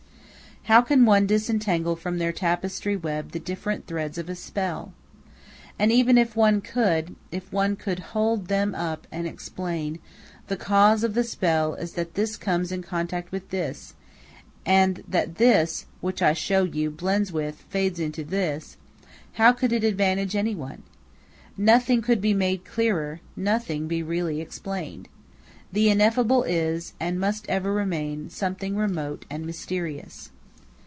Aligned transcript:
How 0.65 0.83
can 0.83 1.05
one 1.05 1.25
disentangle 1.25 1.95
from 1.95 2.19
their 2.19 2.31
tapestry 2.31 2.95
web 2.95 3.31
the 3.31 3.39
different 3.39 3.87
threads 3.87 4.19
of 4.19 4.29
a 4.29 4.35
spell? 4.35 4.93
And 5.79 5.91
even 5.91 6.19
if 6.19 6.35
one 6.35 6.61
could, 6.61 7.15
if 7.31 7.51
one 7.51 7.75
could 7.75 7.97
hold 8.13 8.45
them 8.45 8.75
up, 8.75 9.07
and 9.11 9.25
explain, 9.25 9.97
"The 10.49 10.55
cause 10.57 11.03
of 11.03 11.15
the 11.15 11.23
spell 11.23 11.73
is 11.73 11.93
that 11.93 12.13
this 12.13 12.37
comes 12.37 12.71
in 12.71 12.83
contact 12.83 13.31
with 13.31 13.49
this, 13.49 13.95
and 14.63 15.03
that 15.07 15.35
this, 15.37 15.87
which 15.99 16.21
I 16.21 16.33
show 16.33 16.63
you, 16.63 16.91
blends 16.91 17.31
with, 17.31 17.65
fades 17.69 17.99
into, 17.99 18.23
this," 18.23 18.77
how 19.33 19.53
could 19.53 19.73
it 19.73 19.83
advantage 19.83 20.35
any 20.35 20.53
one? 20.53 20.83
Nothing 21.57 22.03
could 22.03 22.21
be 22.21 22.35
made 22.35 22.65
clearer, 22.65 23.19
nothing 23.35 23.87
be 23.87 24.03
really 24.03 24.39
explained. 24.39 25.09
The 25.73 25.89
ineffable 25.89 26.43
is, 26.43 26.93
and 26.99 27.19
must 27.19 27.49
ever 27.49 27.73
remain, 27.73 28.29
something 28.29 28.75
remote 28.75 29.25
and 29.27 29.43
mysterious. 29.43 30.29